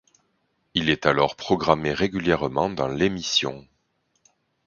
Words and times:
Il 0.73 0.89
est 0.89 1.05
alors 1.05 1.35
programmé 1.35 1.93
régulièrement 1.93 2.71
dans 2.71 2.87
l'émission. 2.87 3.67